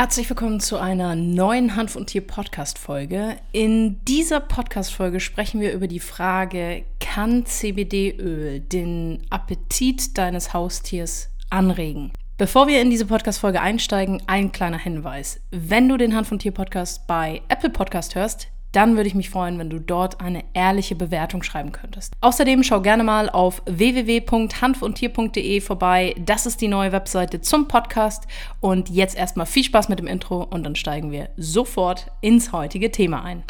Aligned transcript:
Herzlich 0.00 0.30
willkommen 0.30 0.60
zu 0.60 0.78
einer 0.78 1.14
neuen 1.14 1.76
Hanf 1.76 1.94
und 1.94 2.06
Tier 2.06 2.26
Podcast 2.26 2.78
Folge. 2.78 3.36
In 3.52 4.02
dieser 4.06 4.40
Podcast 4.40 4.94
Folge 4.94 5.20
sprechen 5.20 5.60
wir 5.60 5.74
über 5.74 5.88
die 5.88 6.00
Frage, 6.00 6.84
kann 7.00 7.44
CBD-Öl 7.44 8.60
den 8.60 9.20
Appetit 9.28 10.16
deines 10.16 10.54
Haustiers 10.54 11.28
anregen? 11.50 12.12
Bevor 12.38 12.66
wir 12.66 12.80
in 12.80 12.88
diese 12.88 13.04
Podcast 13.04 13.40
Folge 13.40 13.60
einsteigen, 13.60 14.22
ein 14.26 14.52
kleiner 14.52 14.78
Hinweis. 14.78 15.38
Wenn 15.50 15.86
du 15.90 15.98
den 15.98 16.16
Hanf 16.16 16.32
und 16.32 16.38
Tier 16.38 16.52
Podcast 16.52 17.06
bei 17.06 17.42
Apple 17.48 17.68
Podcast 17.68 18.14
hörst, 18.14 18.48
dann 18.72 18.96
würde 18.96 19.08
ich 19.08 19.14
mich 19.14 19.30
freuen, 19.30 19.58
wenn 19.58 19.70
du 19.70 19.80
dort 19.80 20.20
eine 20.20 20.44
ehrliche 20.54 20.94
Bewertung 20.94 21.42
schreiben 21.42 21.72
könntest. 21.72 22.14
Außerdem 22.20 22.62
schau 22.62 22.80
gerne 22.80 23.04
mal 23.04 23.28
auf 23.28 23.62
www.hanfundtier.de 23.66 25.60
vorbei. 25.60 26.14
Das 26.18 26.46
ist 26.46 26.60
die 26.60 26.68
neue 26.68 26.92
Webseite 26.92 27.40
zum 27.40 27.68
Podcast. 27.68 28.26
Und 28.60 28.88
jetzt 28.88 29.16
erstmal 29.16 29.46
viel 29.46 29.64
Spaß 29.64 29.88
mit 29.88 29.98
dem 29.98 30.06
Intro 30.06 30.42
und 30.42 30.62
dann 30.62 30.76
steigen 30.76 31.10
wir 31.10 31.30
sofort 31.36 32.06
ins 32.20 32.52
heutige 32.52 32.90
Thema 32.90 33.24
ein. 33.24 33.42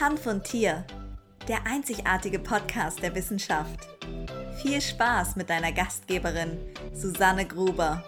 Hanf 0.00 0.26
und 0.26 0.44
Tier, 0.44 0.84
der 1.48 1.66
einzigartige 1.66 2.38
Podcast 2.38 3.02
der 3.02 3.14
Wissenschaft. 3.14 3.88
Viel 4.62 4.80
Spaß 4.80 5.36
mit 5.36 5.48
deiner 5.50 5.72
Gastgeberin 5.72 6.58
Susanne 6.92 7.46
Gruber. 7.46 8.04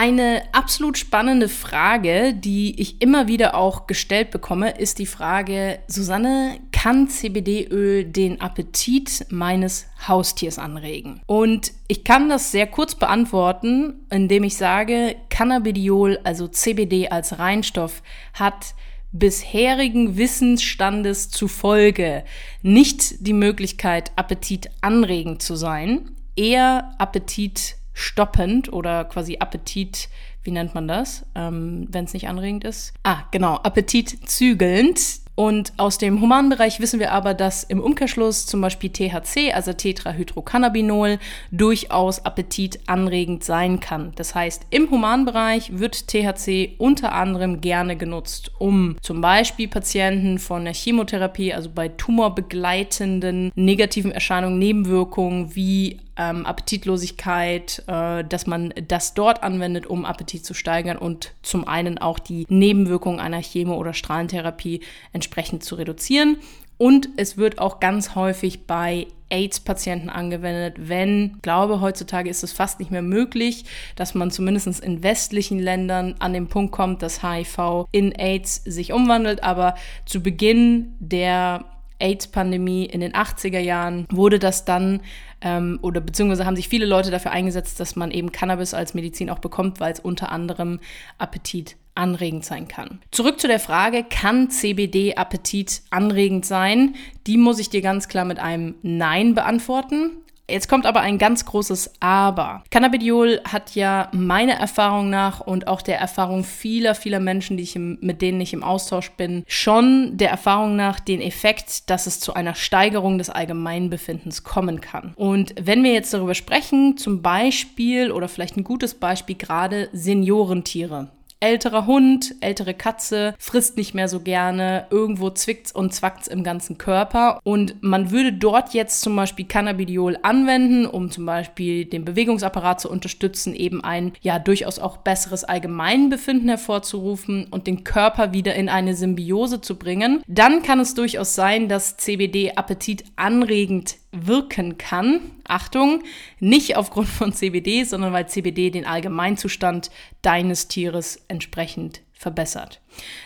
Eine 0.00 0.42
absolut 0.52 0.96
spannende 0.96 1.48
Frage, 1.48 2.32
die 2.32 2.80
ich 2.80 3.02
immer 3.02 3.26
wieder 3.26 3.56
auch 3.56 3.88
gestellt 3.88 4.30
bekomme, 4.30 4.78
ist 4.78 5.00
die 5.00 5.06
Frage, 5.06 5.80
Susanne, 5.88 6.60
kann 6.70 7.08
CBD-Öl 7.08 8.04
den 8.04 8.40
Appetit 8.40 9.26
meines 9.30 9.88
Haustiers 10.06 10.60
anregen? 10.60 11.20
Und 11.26 11.72
ich 11.88 12.04
kann 12.04 12.28
das 12.28 12.52
sehr 12.52 12.68
kurz 12.68 12.94
beantworten, 12.94 14.06
indem 14.08 14.44
ich 14.44 14.56
sage, 14.56 15.16
Cannabidiol, 15.30 16.20
also 16.22 16.46
CBD 16.46 17.08
als 17.08 17.40
Reinstoff, 17.40 18.04
hat 18.34 18.76
bisherigen 19.10 20.16
Wissensstandes 20.16 21.28
zufolge 21.28 22.22
nicht 22.62 23.26
die 23.26 23.32
Möglichkeit, 23.32 24.12
Appetit 24.14 24.70
anregend 24.80 25.42
zu 25.42 25.56
sein, 25.56 26.12
eher 26.36 26.94
Appetit 26.98 27.74
stoppend 27.98 28.72
oder 28.72 29.04
quasi 29.04 29.38
Appetit, 29.38 30.08
wie 30.44 30.52
nennt 30.52 30.74
man 30.74 30.88
das, 30.88 31.26
ähm, 31.34 31.88
wenn 31.90 32.04
es 32.04 32.14
nicht 32.14 32.28
anregend 32.28 32.64
ist? 32.64 32.94
Ah, 33.02 33.24
genau, 33.30 33.56
Appetit 33.56 34.28
zügelnd. 34.28 35.00
Und 35.34 35.72
aus 35.76 35.98
dem 35.98 36.20
humanen 36.20 36.50
Bereich 36.50 36.80
wissen 36.80 36.98
wir 36.98 37.12
aber, 37.12 37.32
dass 37.32 37.62
im 37.62 37.80
Umkehrschluss 37.80 38.46
zum 38.46 38.60
Beispiel 38.60 38.90
THC, 38.90 39.52
also 39.52 39.72
Tetrahydrocannabinol, 39.72 41.20
durchaus 41.52 42.24
appetitanregend 42.24 43.44
sein 43.44 43.78
kann. 43.78 44.10
Das 44.16 44.34
heißt, 44.34 44.66
im 44.70 44.90
humanen 44.90 45.26
Bereich 45.26 45.78
wird 45.78 46.08
THC 46.08 46.74
unter 46.78 47.12
anderem 47.12 47.60
gerne 47.60 47.94
genutzt, 47.94 48.50
um 48.58 48.96
zum 49.00 49.20
Beispiel 49.20 49.68
Patienten 49.68 50.40
von 50.40 50.64
der 50.64 50.74
Chemotherapie, 50.74 51.54
also 51.54 51.70
bei 51.72 51.86
tumorbegleitenden 51.86 53.52
negativen 53.54 54.10
Erscheinungen, 54.10 54.58
Nebenwirkungen 54.58 55.54
wie 55.54 56.00
ähm, 56.18 56.44
Appetitlosigkeit, 56.44 57.84
äh, 57.86 58.24
dass 58.24 58.46
man 58.46 58.74
das 58.88 59.14
dort 59.14 59.42
anwendet, 59.42 59.86
um 59.86 60.04
Appetit 60.04 60.44
zu 60.44 60.52
steigern 60.52 60.98
und 60.98 61.32
zum 61.42 61.66
einen 61.66 61.98
auch 61.98 62.18
die 62.18 62.44
Nebenwirkungen 62.48 63.20
einer 63.20 63.40
Chemo- 63.40 63.76
oder 63.76 63.94
Strahlentherapie 63.94 64.80
entsprechend 65.12 65.64
zu 65.64 65.76
reduzieren. 65.76 66.38
Und 66.76 67.08
es 67.16 67.36
wird 67.36 67.58
auch 67.58 67.80
ganz 67.80 68.14
häufig 68.14 68.66
bei 68.66 69.08
AIDS-Patienten 69.30 70.08
angewendet, 70.08 70.76
wenn, 70.88 71.38
glaube 71.42 71.80
heutzutage 71.80 72.30
ist 72.30 72.42
es 72.42 72.52
fast 72.52 72.78
nicht 72.78 72.90
mehr 72.90 73.02
möglich, 73.02 73.64
dass 73.96 74.14
man 74.14 74.30
zumindest 74.30 74.80
in 74.80 75.02
westlichen 75.02 75.58
Ländern 75.58 76.14
an 76.18 76.32
den 76.32 76.46
Punkt 76.46 76.72
kommt, 76.72 77.02
dass 77.02 77.22
HIV 77.22 77.86
in 77.90 78.12
AIDS 78.12 78.62
sich 78.64 78.92
umwandelt. 78.92 79.42
Aber 79.42 79.74
zu 80.06 80.22
Beginn 80.22 80.94
der 80.98 81.64
AIDS-Pandemie 81.98 82.84
in 82.86 83.00
den 83.00 83.12
80er 83.12 83.58
Jahren 83.58 84.06
wurde 84.10 84.38
das 84.38 84.64
dann 84.64 85.00
ähm, 85.40 85.78
oder 85.82 86.00
beziehungsweise 86.00 86.46
haben 86.46 86.56
sich 86.56 86.68
viele 86.68 86.86
Leute 86.86 87.10
dafür 87.10 87.30
eingesetzt, 87.30 87.80
dass 87.80 87.96
man 87.96 88.10
eben 88.10 88.32
Cannabis 88.32 88.74
als 88.74 88.94
Medizin 88.94 89.30
auch 89.30 89.38
bekommt, 89.38 89.80
weil 89.80 89.92
es 89.92 90.00
unter 90.00 90.32
anderem 90.32 90.80
Appetit 91.18 91.76
anregend 91.94 92.44
sein 92.44 92.68
kann. 92.68 93.00
Zurück 93.10 93.40
zu 93.40 93.48
der 93.48 93.58
Frage, 93.58 94.04
kann 94.04 94.50
CBD 94.50 95.16
Appetit 95.16 95.82
anregend 95.90 96.46
sein? 96.46 96.94
Die 97.26 97.36
muss 97.36 97.58
ich 97.58 97.70
dir 97.70 97.82
ganz 97.82 98.08
klar 98.08 98.24
mit 98.24 98.38
einem 98.38 98.76
Nein 98.82 99.34
beantworten. 99.34 100.12
Jetzt 100.50 100.68
kommt 100.68 100.86
aber 100.86 101.00
ein 101.00 101.18
ganz 101.18 101.44
großes 101.44 101.92
Aber. 102.00 102.62
Cannabidiol 102.70 103.40
hat 103.44 103.74
ja 103.74 104.08
meiner 104.12 104.54
Erfahrung 104.54 105.10
nach 105.10 105.40
und 105.40 105.68
auch 105.68 105.82
der 105.82 105.98
Erfahrung 105.98 106.42
vieler, 106.42 106.94
vieler 106.94 107.20
Menschen, 107.20 107.58
die 107.58 107.64
ich 107.64 107.76
im, 107.76 107.98
mit 108.00 108.22
denen 108.22 108.40
ich 108.40 108.54
im 108.54 108.62
Austausch 108.62 109.10
bin, 109.10 109.44
schon 109.46 110.16
der 110.16 110.30
Erfahrung 110.30 110.74
nach 110.74 111.00
den 111.00 111.20
Effekt, 111.20 111.90
dass 111.90 112.06
es 112.06 112.18
zu 112.18 112.32
einer 112.32 112.54
Steigerung 112.54 113.18
des 113.18 113.28
Allgemeinbefindens 113.28 114.42
kommen 114.42 114.80
kann. 114.80 115.12
Und 115.16 115.54
wenn 115.60 115.84
wir 115.84 115.92
jetzt 115.92 116.14
darüber 116.14 116.34
sprechen, 116.34 116.96
zum 116.96 117.20
Beispiel 117.20 118.10
oder 118.10 118.28
vielleicht 118.28 118.56
ein 118.56 118.64
gutes 118.64 118.94
Beispiel 118.94 119.36
gerade 119.36 119.90
Seniorentiere, 119.92 121.08
älterer 121.40 121.86
Hund, 121.86 122.34
ältere 122.40 122.74
Katze, 122.74 123.34
frisst 123.38 123.76
nicht 123.76 123.94
mehr 123.94 124.08
so 124.08 124.20
gerne, 124.20 124.86
irgendwo 124.90 125.30
zwickt's 125.30 125.72
und 125.72 125.94
zwackt's 125.94 126.28
im 126.28 126.42
ganzen 126.42 126.78
Körper. 126.78 127.40
Und 127.44 127.82
man 127.82 128.10
würde 128.10 128.32
dort 128.32 128.74
jetzt 128.74 129.00
zum 129.00 129.14
Beispiel 129.14 129.46
Cannabidiol 129.46 130.18
anwenden, 130.22 130.86
um 130.86 131.10
zum 131.10 131.26
Beispiel 131.26 131.84
den 131.84 132.04
Bewegungsapparat 132.04 132.80
zu 132.80 132.90
unterstützen, 132.90 133.54
eben 133.54 133.84
ein 133.84 134.12
ja 134.20 134.38
durchaus 134.38 134.78
auch 134.78 134.98
besseres 134.98 135.44
Allgemeinbefinden 135.44 136.48
hervorzurufen 136.48 137.46
und 137.50 137.66
den 137.66 137.84
Körper 137.84 138.32
wieder 138.32 138.54
in 138.54 138.68
eine 138.68 138.94
Symbiose 138.94 139.60
zu 139.60 139.76
bringen. 139.76 140.22
Dann 140.26 140.62
kann 140.62 140.80
es 140.80 140.94
durchaus 140.94 141.34
sein, 141.34 141.68
dass 141.68 141.96
CBD 141.96 142.52
Appetit 142.56 143.04
anregend 143.16 143.96
wirken 144.12 144.78
kann. 144.78 145.20
Achtung, 145.46 146.02
nicht 146.40 146.76
aufgrund 146.76 147.08
von 147.08 147.32
CBD, 147.32 147.84
sondern 147.84 148.12
weil 148.12 148.28
CBD 148.28 148.70
den 148.70 148.86
Allgemeinzustand 148.86 149.90
deines 150.22 150.68
Tieres 150.68 151.24
entsprechend 151.28 152.00
verbessert. 152.18 152.80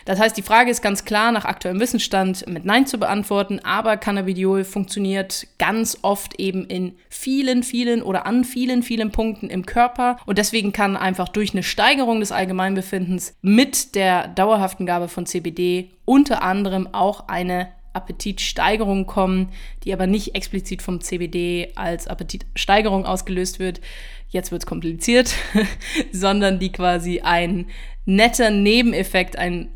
Das 0.05 0.19
heißt, 0.19 0.37
die 0.37 0.43
Frage 0.43 0.69
ist 0.69 0.83
ganz 0.83 1.03
klar 1.03 1.31
nach 1.31 1.45
aktuellem 1.45 1.79
Wissensstand 1.79 2.47
mit 2.47 2.63
Nein 2.63 2.85
zu 2.85 2.99
beantworten, 2.99 3.59
aber 3.63 3.97
Cannabidiol 3.97 4.63
funktioniert 4.63 5.47
ganz 5.57 5.97
oft 6.03 6.39
eben 6.39 6.65
in 6.65 6.95
vielen, 7.09 7.63
vielen 7.63 8.03
oder 8.03 8.27
an 8.27 8.43
vielen, 8.43 8.83
vielen 8.83 9.11
Punkten 9.11 9.49
im 9.49 9.65
Körper 9.65 10.17
und 10.27 10.37
deswegen 10.37 10.73
kann 10.73 10.95
einfach 10.95 11.27
durch 11.27 11.53
eine 11.53 11.63
Steigerung 11.63 12.19
des 12.19 12.31
Allgemeinbefindens 12.31 13.35
mit 13.41 13.95
der 13.95 14.27
dauerhaften 14.27 14.85
Gabe 14.85 15.07
von 15.07 15.25
CBD 15.25 15.89
unter 16.05 16.43
anderem 16.43 16.87
auch 16.93 17.27
eine 17.27 17.69
Appetitsteigerung 17.93 19.05
kommen, 19.05 19.49
die 19.83 19.93
aber 19.93 20.07
nicht 20.07 20.35
explizit 20.35 20.81
vom 20.81 21.01
CBD 21.01 21.71
als 21.75 22.07
Appetitsteigerung 22.07 23.05
ausgelöst 23.05 23.59
wird. 23.59 23.81
Jetzt 24.29 24.51
wird 24.51 24.63
es 24.63 24.67
kompliziert, 24.67 25.35
sondern 26.11 26.59
die 26.59 26.71
quasi 26.71 27.21
ein 27.21 27.67
netter 28.05 28.49
Nebeneffekt, 28.49 29.37
ein 29.37 29.69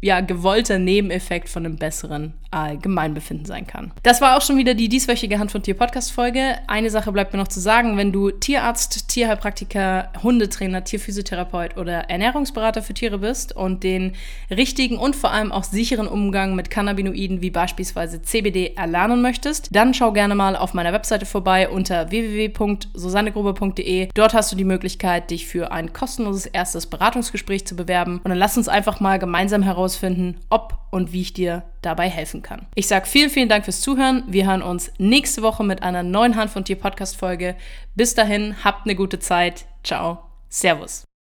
ja, 0.00 0.20
gewollter 0.20 0.78
Nebeneffekt 0.78 1.48
von 1.48 1.64
einem 1.64 1.76
besseren 1.76 2.34
Allgemeinbefinden 2.54 3.46
sein 3.46 3.66
kann. 3.66 3.92
Das 4.02 4.20
war 4.20 4.36
auch 4.36 4.42
schon 4.42 4.56
wieder 4.56 4.74
die 4.74 4.88
dieswöchige 4.88 5.38
Hand 5.38 5.50
von 5.50 5.62
Tier 5.62 5.74
Podcast 5.74 6.12
Folge. 6.12 6.56
Eine 6.66 6.90
Sache 6.90 7.10
bleibt 7.12 7.32
mir 7.32 7.38
noch 7.38 7.48
zu 7.48 7.60
sagen, 7.60 7.96
wenn 7.96 8.12
du 8.12 8.30
Tierarzt, 8.30 9.08
Tierheilpraktiker, 9.08 10.10
Hundetrainer, 10.22 10.84
Tierphysiotherapeut 10.84 11.76
oder 11.76 12.10
Ernährungsberater 12.10 12.82
für 12.82 12.94
Tiere 12.94 13.18
bist 13.18 13.54
und 13.54 13.82
den 13.82 14.12
richtigen 14.50 14.98
und 14.98 15.16
vor 15.16 15.32
allem 15.32 15.52
auch 15.52 15.64
sicheren 15.64 16.06
Umgang 16.06 16.54
mit 16.54 16.70
Cannabinoiden 16.70 17.42
wie 17.42 17.50
beispielsweise 17.50 18.22
CBD 18.22 18.74
erlernen 18.76 19.20
möchtest, 19.20 19.68
dann 19.72 19.94
schau 19.94 20.12
gerne 20.12 20.34
mal 20.34 20.56
auf 20.56 20.74
meiner 20.74 20.92
Webseite 20.92 21.26
vorbei 21.26 21.68
unter 21.68 22.10
www.susannegruber.de. 22.10 24.08
Dort 24.14 24.34
hast 24.34 24.52
du 24.52 24.56
die 24.56 24.64
Möglichkeit, 24.64 25.30
dich 25.30 25.46
für 25.46 25.72
ein 25.72 25.92
kostenloses 25.92 26.46
erstes 26.46 26.86
Beratungsgespräch 26.86 27.66
zu 27.66 27.74
bewerben 27.74 28.20
und 28.22 28.28
dann 28.28 28.38
lass 28.38 28.56
uns 28.56 28.68
einfach 28.68 29.00
mal 29.00 29.18
gemeinsam 29.18 29.62
herausfinden, 29.62 30.36
ob 30.50 30.83
und 30.94 31.12
wie 31.12 31.22
ich 31.22 31.32
dir 31.32 31.64
dabei 31.82 32.08
helfen 32.08 32.40
kann. 32.40 32.66
Ich 32.76 32.86
sage 32.86 33.06
vielen, 33.06 33.28
vielen 33.28 33.48
Dank 33.48 33.64
fürs 33.64 33.80
Zuhören. 33.80 34.22
Wir 34.28 34.46
hören 34.46 34.62
uns 34.62 34.92
nächste 34.98 35.42
Woche 35.42 35.64
mit 35.64 35.82
einer 35.82 36.04
neuen 36.04 36.36
Hand 36.36 36.52
von 36.52 36.64
Tier 36.64 36.76
Podcast 36.76 37.16
Folge. 37.16 37.56
Bis 37.96 38.14
dahin, 38.14 38.62
habt 38.62 38.86
eine 38.86 38.94
gute 38.94 39.18
Zeit. 39.18 39.66
Ciao. 39.82 40.22
Servus. 40.48 41.04